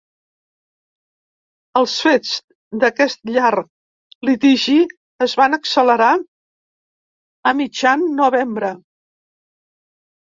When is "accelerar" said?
5.59-6.07